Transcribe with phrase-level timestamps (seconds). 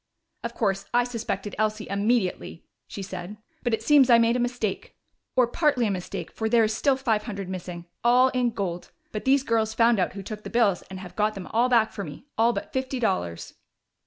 [0.43, 4.95] "Of course, I suspected Elsie immediately," she said, "but it seems I made a mistake.
[5.35, 8.89] Or partly a mistake, for there is still five hundred missing all in gold.
[9.11, 11.91] But these girls found out who took the bills and have got them all back
[11.91, 13.53] for me all but fifty dollars."